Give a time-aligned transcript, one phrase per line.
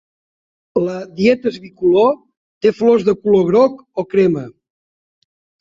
[0.85, 2.17] La "Dietes bicolor"
[2.67, 4.49] té flors de color groc o crema.